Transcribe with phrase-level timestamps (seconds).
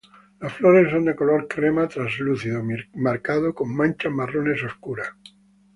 [0.39, 2.63] Las flores son de color crema translúcido
[2.95, 5.09] marcado con manchas marrones oscuras.